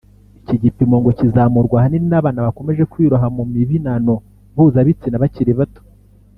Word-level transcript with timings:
Iki 0.45 0.55
gipimo 0.63 0.95
ngo 0.99 1.09
kizamurwa 1.19 1.75
ahanini 1.79 2.07
n’abana 2.09 2.45
bakomeje 2.47 2.83
kwiroha 2.91 3.27
mu 3.35 3.43
mibinano 3.53 4.13
mpuzabitsina 4.53 5.21
bakiri 5.23 5.53
bato 5.59 5.81